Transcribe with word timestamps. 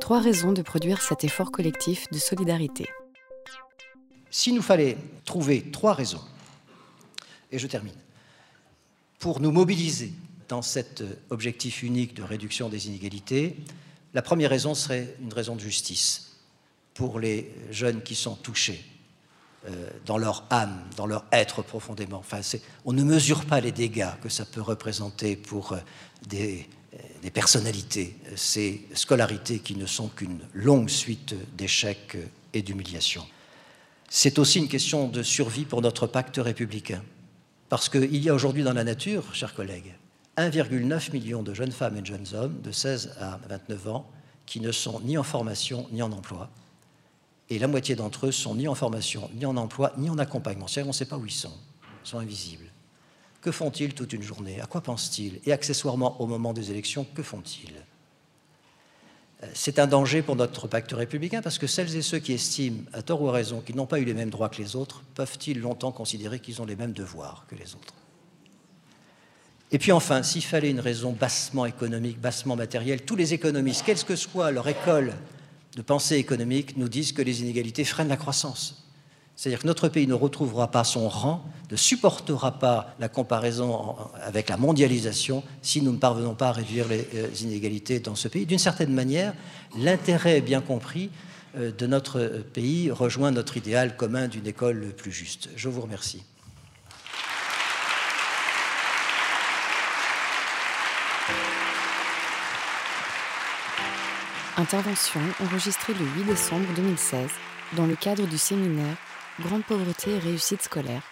Trois 0.00 0.20
raisons 0.20 0.52
de 0.52 0.62
produire 0.62 1.00
cet 1.00 1.24
effort 1.24 1.52
collectif 1.52 2.10
de 2.10 2.18
solidarité. 2.18 2.86
S'il 4.30 4.54
nous 4.54 4.62
fallait 4.62 4.98
trouver 5.24 5.70
trois 5.70 5.94
raisons, 5.94 6.22
et 7.52 7.58
je 7.58 7.66
termine, 7.66 7.94
pour 9.18 9.40
nous 9.40 9.52
mobiliser 9.52 10.12
dans 10.48 10.62
cet 10.62 11.02
objectif 11.30 11.82
unique 11.82 12.14
de 12.14 12.22
réduction 12.22 12.68
des 12.68 12.88
inégalités, 12.88 13.56
la 14.12 14.22
première 14.22 14.50
raison 14.50 14.74
serait 14.74 15.16
une 15.20 15.32
raison 15.32 15.54
de 15.54 15.60
justice 15.60 16.36
pour 16.92 17.20
les 17.20 17.54
jeunes 17.70 18.02
qui 18.02 18.14
sont 18.14 18.34
touchés 18.34 18.84
euh, 19.68 19.90
dans 20.04 20.18
leur 20.18 20.44
âme, 20.50 20.84
dans 20.96 21.06
leur 21.06 21.24
être 21.32 21.62
profondément. 21.62 22.18
Enfin, 22.18 22.40
on 22.84 22.92
ne 22.92 23.02
mesure 23.02 23.44
pas 23.44 23.60
les 23.60 23.72
dégâts 23.72 24.12
que 24.22 24.28
ça 24.28 24.44
peut 24.44 24.60
représenter 24.60 25.36
pour 25.36 25.72
euh, 25.72 25.78
des, 26.28 26.68
des 27.26 27.32
personnalités, 27.32 28.16
ces 28.36 28.86
scolarités 28.94 29.58
qui 29.58 29.74
ne 29.74 29.86
sont 29.86 30.06
qu'une 30.06 30.38
longue 30.54 30.88
suite 30.88 31.34
d'échecs 31.56 32.16
et 32.54 32.62
d'humiliations. 32.62 33.26
C'est 34.08 34.38
aussi 34.38 34.60
une 34.60 34.68
question 34.68 35.08
de 35.08 35.24
survie 35.24 35.64
pour 35.64 35.82
notre 35.82 36.06
pacte 36.06 36.36
républicain. 36.36 37.02
Parce 37.68 37.88
qu'il 37.88 38.14
y 38.14 38.28
a 38.28 38.34
aujourd'hui 38.34 38.62
dans 38.62 38.74
la 38.74 38.84
nature, 38.84 39.34
chers 39.34 39.54
collègues, 39.54 39.92
1,9 40.36 41.12
million 41.12 41.42
de 41.42 41.52
jeunes 41.52 41.72
femmes 41.72 41.96
et 41.96 42.00
de 42.00 42.06
jeunes 42.06 42.28
hommes 42.32 42.60
de 42.62 42.70
16 42.70 43.16
à 43.18 43.40
29 43.48 43.88
ans 43.88 44.08
qui 44.46 44.60
ne 44.60 44.70
sont 44.70 45.00
ni 45.00 45.18
en 45.18 45.24
formation 45.24 45.88
ni 45.90 46.02
en 46.02 46.12
emploi. 46.12 46.48
Et 47.50 47.58
la 47.58 47.66
moitié 47.66 47.96
d'entre 47.96 48.28
eux 48.28 48.32
sont 48.32 48.54
ni 48.54 48.68
en 48.68 48.76
formation, 48.76 49.28
ni 49.34 49.46
en 49.46 49.56
emploi, 49.56 49.92
ni 49.98 50.08
en 50.10 50.18
accompagnement. 50.18 50.68
C'est-à-dire 50.68 50.86
on 50.86 50.94
ne 50.94 50.96
sait 50.96 51.06
pas 51.06 51.18
où 51.18 51.26
ils 51.26 51.32
sont, 51.32 51.58
ils 52.04 52.08
sont 52.08 52.20
invisibles. 52.20 52.70
Que 53.46 53.52
font-ils 53.52 53.94
toute 53.94 54.12
une 54.12 54.24
journée? 54.24 54.60
À 54.60 54.66
quoi 54.66 54.80
pensent-ils? 54.80 55.38
Et 55.46 55.52
accessoirement, 55.52 56.20
au 56.20 56.26
moment 56.26 56.52
des 56.52 56.72
élections, 56.72 57.06
que 57.14 57.22
font-ils? 57.22 57.76
Euh, 59.44 59.46
C'est 59.54 59.78
un 59.78 59.86
danger 59.86 60.20
pour 60.20 60.34
notre 60.34 60.66
pacte 60.66 60.90
républicain 60.90 61.42
parce 61.42 61.56
que 61.56 61.68
celles 61.68 61.94
et 61.94 62.02
ceux 62.02 62.18
qui 62.18 62.32
estiment, 62.32 62.82
à 62.92 63.02
tort 63.02 63.22
ou 63.22 63.28
à 63.28 63.32
raison, 63.32 63.60
qu'ils 63.60 63.76
n'ont 63.76 63.86
pas 63.86 64.00
eu 64.00 64.04
les 64.04 64.14
mêmes 64.14 64.30
droits 64.30 64.48
que 64.48 64.60
les 64.60 64.74
autres, 64.74 65.04
peuvent-ils 65.14 65.60
longtemps 65.60 65.92
considérer 65.92 66.40
qu'ils 66.40 66.60
ont 66.60 66.64
les 66.66 66.74
mêmes 66.74 66.92
devoirs 66.92 67.46
que 67.48 67.54
les 67.54 67.76
autres? 67.76 67.94
Et 69.70 69.78
puis 69.78 69.92
enfin, 69.92 70.24
s'il 70.24 70.42
fallait 70.42 70.70
une 70.70 70.80
raison 70.80 71.12
bassement 71.12 71.66
économique, 71.66 72.20
bassement 72.20 72.56
matérielle, 72.56 73.02
tous 73.02 73.14
les 73.14 73.32
économistes, 73.32 73.84
quelle 73.86 74.02
que 74.02 74.16
soit 74.16 74.50
leur 74.50 74.66
école 74.66 75.14
de 75.76 75.82
pensée 75.82 76.16
économique, 76.16 76.76
nous 76.76 76.88
disent 76.88 77.12
que 77.12 77.22
les 77.22 77.42
inégalités 77.42 77.84
freinent 77.84 78.08
la 78.08 78.16
croissance. 78.16 78.85
C'est-à-dire 79.36 79.60
que 79.60 79.66
notre 79.66 79.88
pays 79.88 80.06
ne 80.06 80.14
retrouvera 80.14 80.70
pas 80.70 80.82
son 80.82 81.10
rang, 81.10 81.44
ne 81.70 81.76
supportera 81.76 82.52
pas 82.52 82.94
la 82.98 83.10
comparaison 83.10 83.94
avec 84.22 84.48
la 84.48 84.56
mondialisation 84.56 85.42
si 85.60 85.82
nous 85.82 85.92
ne 85.92 85.98
parvenons 85.98 86.34
pas 86.34 86.48
à 86.48 86.52
réduire 86.52 86.88
les 86.88 87.06
euh, 87.14 87.28
inégalités 87.42 88.00
dans 88.00 88.14
ce 88.14 88.28
pays. 88.28 88.46
D'une 88.46 88.58
certaine 88.58 88.94
manière, 88.94 89.34
l'intérêt 89.76 90.40
bien 90.40 90.62
compris 90.62 91.10
euh, 91.58 91.70
de 91.70 91.86
notre 91.86 92.20
pays 92.54 92.90
rejoint 92.90 93.30
notre 93.30 93.58
idéal 93.58 93.94
commun 93.96 94.26
d'une 94.26 94.46
école 94.46 94.94
plus 94.96 95.12
juste. 95.12 95.50
Je 95.54 95.68
vous 95.68 95.82
remercie. 95.82 96.22
Intervention 104.56 105.20
enregistrée 105.44 105.92
le 105.92 106.06
8 106.22 106.24
décembre 106.24 106.66
2016 106.74 107.28
dans 107.76 107.84
le 107.84 107.96
cadre 107.96 108.26
du 108.26 108.38
séminaire 108.38 108.96
Grande 109.38 109.64
pauvreté 109.64 110.12
et 110.12 110.18
réussite 110.18 110.62
scolaire, 110.62 111.02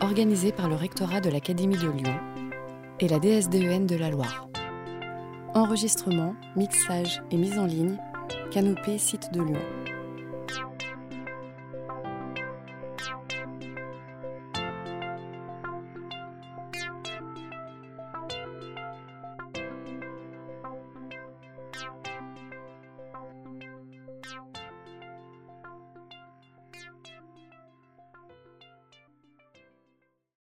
organisé 0.00 0.50
par 0.50 0.68
le 0.68 0.74
rectorat 0.74 1.20
de 1.20 1.30
l'Académie 1.30 1.76
de 1.76 1.88
Lyon 1.88 2.18
et 2.98 3.06
la 3.06 3.20
DSDEN 3.20 3.86
de 3.86 3.94
la 3.94 4.10
Loire. 4.10 4.48
Enregistrement, 5.54 6.34
mixage 6.56 7.22
et 7.30 7.36
mise 7.36 7.60
en 7.60 7.66
ligne, 7.66 7.98
Canopée 8.50 8.98
Site 8.98 9.32
de 9.32 9.42
Lyon. 9.42 9.81